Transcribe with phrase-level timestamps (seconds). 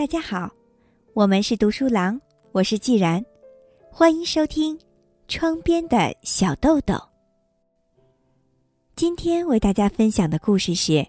[0.00, 0.50] 大家好，
[1.12, 2.18] 我们是读书郎，
[2.52, 3.22] 我是既然，
[3.92, 4.74] 欢迎收听
[5.28, 6.94] 《窗边的小豆豆》。
[8.96, 11.06] 今天为大家分享的故事是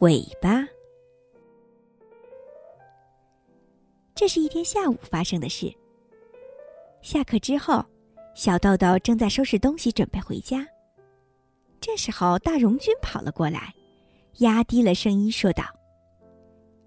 [0.00, 0.66] 尾巴。
[4.12, 5.72] 这是一天下午发生的事。
[7.00, 7.80] 下课之后，
[8.34, 10.66] 小豆豆正在收拾东西准备回家。
[11.80, 13.72] 这时候，大荣君跑了过来，
[14.38, 15.62] 压低了声音说道：“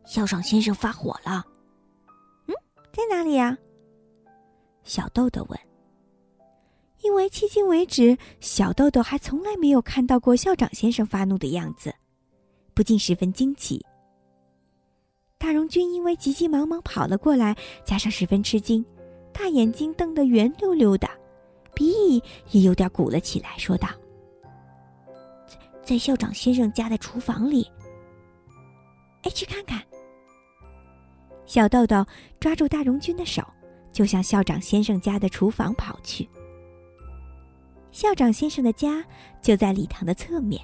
[0.06, 1.46] 校长先生发火了。
[2.48, 2.54] ”“嗯，
[2.94, 3.58] 在哪里呀？”
[4.84, 5.60] 小豆豆问。
[7.02, 11.94] 因为迄今为止，小豆豆还从来没有看到过校长先生发怒的样子，
[12.74, 13.86] 不禁十分惊奇。
[15.38, 18.84] 大荣君因为急急忙忙跑了过来，加上十分吃惊，
[19.32, 21.08] 大眼睛瞪得圆溜溜的，
[21.76, 23.88] 鼻翼也有点鼓了起来，说道
[25.46, 27.70] ：“在在校长先生家的厨房里。
[29.22, 29.80] 哎，去看看。”
[31.46, 32.06] 小豆豆
[32.40, 33.44] 抓住大荣君的手，
[33.92, 36.28] 就向校长先生家的厨房跑去。
[37.92, 39.06] 校长先生的家
[39.42, 40.62] 就在礼堂的侧面，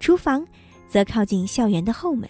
[0.00, 0.46] 厨房
[0.88, 2.28] 则靠近校园的后门。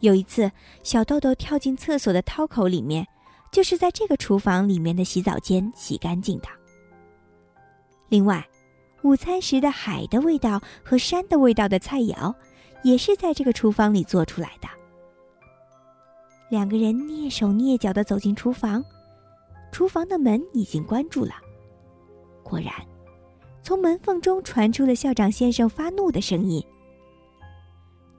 [0.00, 0.50] 有一次，
[0.82, 3.06] 小豆豆跳进厕所的掏口里面，
[3.52, 6.48] 就是在这个厨房里面的洗澡间洗干净的。
[8.08, 8.46] 另外，
[9.02, 12.34] 午餐时的海的味道和山的味道的菜肴，
[12.82, 14.68] 也是在这个厨房里做出来的。
[16.48, 18.84] 两个人蹑手蹑脚地走进厨房，
[19.72, 21.32] 厨房的门已经关住了。
[22.42, 22.72] 果然，
[23.62, 26.64] 从门缝中传出了校长先生发怒的声音：“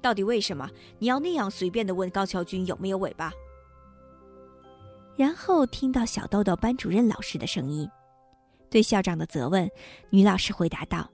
[0.01, 0.69] 到底为什么
[0.99, 3.31] 你要那样随便地问高桥君有没有尾巴？”
[5.15, 7.89] 然后听到小豆豆班主任老师的声音，
[8.69, 9.67] 对校长的责问，
[10.09, 11.09] 女老师回答道：“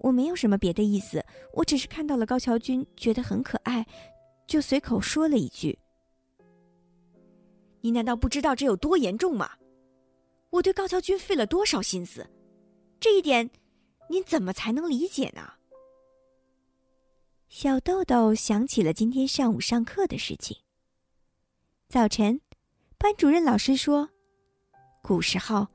[0.00, 3.86] 我没有什么别的意思，我只是看到了高桥君，觉得很可爱，
[4.46, 5.78] 就随口说了一句。
[7.80, 9.50] 你难道不知道这有多严重吗？”
[10.50, 12.24] 我对高桥君费了多少心思，
[13.00, 13.50] 这一点，
[14.08, 15.52] 您怎么才能理解呢？
[17.48, 20.56] 小豆豆想起了今天上午上课的事情。
[21.88, 22.40] 早晨，
[22.98, 24.08] 班主任老师说，
[25.02, 25.66] 古时候，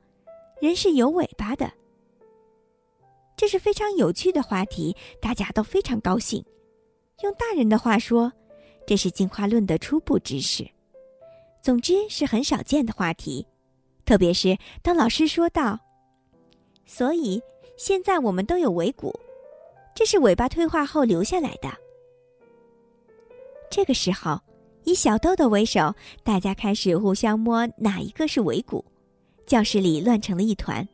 [0.60, 1.70] 人是有尾巴的。
[3.36, 6.44] 这是非常有趣的话题，大家都非常高兴。
[7.22, 8.32] 用大人的话说，
[8.86, 10.68] 这是进化论的初步知识。
[11.62, 13.46] 总之，是很少见的话题。
[14.04, 15.78] 特别是当老师说道
[16.84, 17.40] ：“所以
[17.76, 19.14] 现在我们都有尾骨，
[19.94, 21.70] 这是尾巴退化后留下来的。”
[23.70, 24.40] 这个时候，
[24.82, 28.84] 以小豆豆为首，大家开始互相摸哪一个是尾骨，
[29.46, 30.88] 教室里乱成了一团。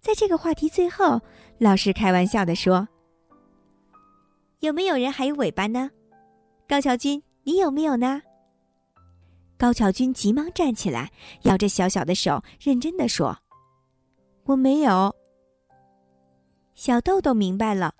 [0.00, 1.18] 在这个话题最后，
[1.56, 2.86] 老师开玩笑的说
[4.60, 5.90] ：“有没有人还有尾巴呢？
[6.68, 8.22] 高桥君，你有没有呢？”
[9.58, 11.10] 高桥君急忙站起来，
[11.42, 13.36] 摇着小小的手，认真的说
[14.44, 15.14] ：“我没有。”
[16.74, 17.94] 小豆豆明白了，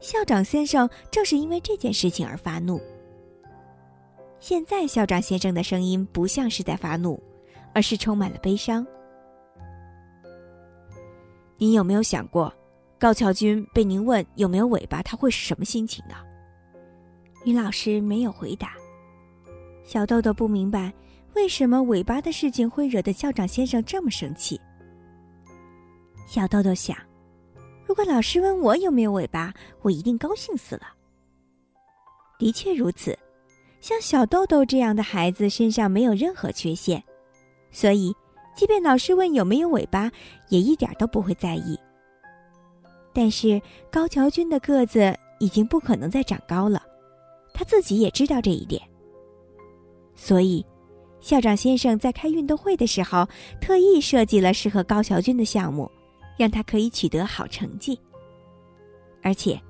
[0.00, 2.80] 校长先生正是因为这件事情而发怒。
[4.40, 7.20] 现在校长先生的声音不像是在发怒，
[7.74, 8.86] 而是充满了悲伤。
[11.56, 12.54] 你有没有想过，
[12.98, 16.14] 高桥君被您问有没有尾巴，他会是什么心情呢？
[17.44, 18.72] 女老师没有回答。
[19.84, 20.92] 小豆豆不明白，
[21.34, 24.60] 为什么尾巴的事情会惹得校长先生这么生气。
[26.26, 26.96] 小豆豆想，
[27.86, 30.82] 如果老师问我有没有尾巴，我一定高兴死了。
[32.38, 33.18] 的确如此，
[33.80, 37.02] 像小豆豆这样的孩子身上没有任何缺陷，
[37.70, 38.14] 所以
[38.54, 40.12] 即便老师问有没有尾巴，
[40.50, 41.78] 也一点都不会在意。
[43.14, 43.60] 但是
[43.90, 46.82] 高桥君的个子已经不可能再长高了，
[47.58, 48.80] 他自己也知道这一点。
[50.14, 50.64] 所以，
[51.18, 53.26] 校长先生在开运动会的时候，
[53.60, 55.90] 特意设计了适合高桥君的项目，
[56.38, 57.98] 让他可以取得好成绩。
[59.24, 59.60] 而且，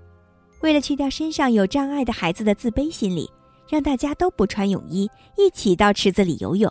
[0.60, 3.26] 为了去掉身上有障碍的孩子的自卑心理，
[3.70, 6.70] 让大家都不穿泳衣，一起到池子里游泳。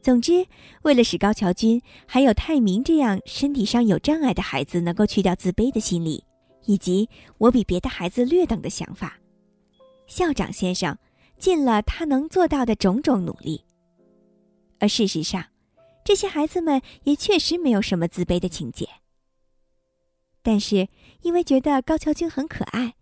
[0.00, 0.46] 总之，
[0.80, 6.24] 为了使高桥君还有泰明这样身体上有障碍的孩子能够去掉自卑的心理，
[6.64, 7.06] 以及
[7.36, 9.18] 我比别的孩子略等的想法，
[10.12, 10.98] 校长先生。
[11.38, 13.64] 尽了他能做到的种种努力，
[14.78, 15.44] 而事实上，
[16.04, 18.88] 这些孩子们也确实没有什么自卑的情节。
[20.40, 20.86] 但是
[21.22, 22.94] 因为觉得高桥君很可爱，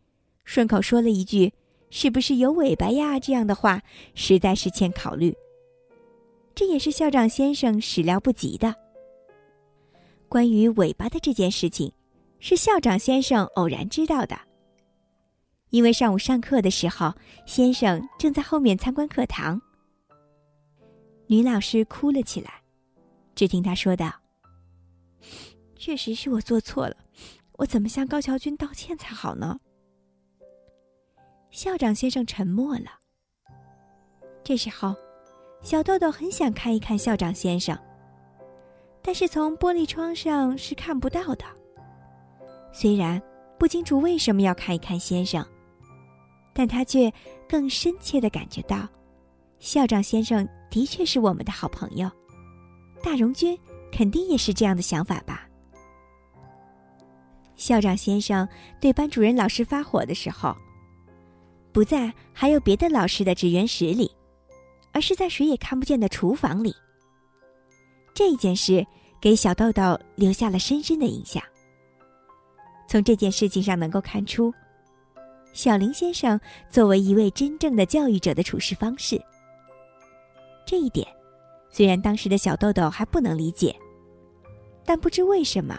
[0.45, 1.53] 顺口说了一句
[1.91, 3.83] “是不是有尾巴呀”这样的话，
[4.15, 5.37] 实在是欠考虑。
[6.55, 8.75] 这也是校长先生始料不及的。
[10.31, 11.93] 关于尾巴的这件事情，
[12.39, 14.50] 是校长先生偶然知道的。
[15.71, 17.13] 因为上午上课的时候，
[17.47, 19.61] 先生正在后面参观课堂。
[21.27, 22.63] 女老师哭了起来，
[23.35, 24.13] 只听她说道
[25.77, 26.97] ：“确实是我做错了，
[27.53, 29.59] 我怎么向高桥君道歉才好呢？”
[31.53, 32.87] 校长先生沉默了。
[34.43, 34.95] 这时候，
[35.63, 37.79] 小豆豆很想看一看校长先生，
[39.03, 41.45] 但是从玻璃窗上是看不到的。
[42.73, 43.23] 虽然
[43.57, 45.47] 不清楚为什么要看一看先生，
[46.53, 47.13] 但他却
[47.49, 48.89] 更深切的感觉到，
[49.59, 52.11] 校长先生的确是我们的好朋友。
[53.03, 53.59] 大荣君
[53.91, 55.47] 肯定也是这样的想法吧？
[57.57, 58.49] 校长先生
[58.81, 60.57] 对班主任老师发火的时候，
[61.73, 64.11] 不在还有别的老师的职员室里，
[64.93, 66.75] 而是在谁也看不见的厨房里。
[68.15, 68.85] 这件事
[69.21, 71.43] 给小豆豆留下了深深的印象。
[72.89, 74.53] 从这件事情上能够看出，
[75.53, 79.21] 小林先生作为一位真正的教育者的处事方式。
[80.65, 81.07] 这一点，
[81.69, 83.75] 虽然当时的小豆豆还不能理解，
[84.85, 85.79] 但不知为什么，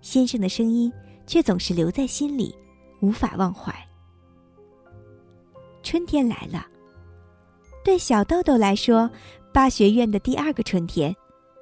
[0.00, 0.92] 先生的声音
[1.26, 2.54] 却总是留在心里，
[3.00, 3.74] 无法忘怀。
[5.82, 6.64] 春天来了，
[7.84, 9.10] 对小豆豆来说，
[9.52, 11.14] 八学院的第二个春天，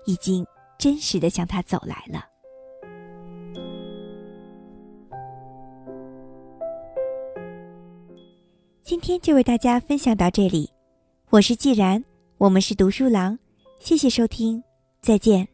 [0.04, 0.46] 已经
[0.78, 2.27] 真实的向他走来了。
[8.88, 10.70] 今天就为大家分享到这里，
[11.29, 12.02] 我是既然，
[12.38, 13.38] 我们是读书郎，
[13.79, 14.62] 谢谢收听，
[15.02, 15.46] 再见。